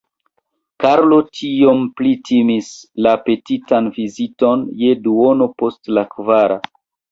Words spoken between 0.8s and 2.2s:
Karlo tiom pli